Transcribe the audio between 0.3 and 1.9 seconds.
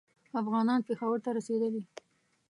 افغانان پېښور ته رسېدلي.